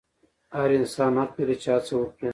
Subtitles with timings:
[0.55, 2.29] هر انسان حق لري چې هڅه وکړي.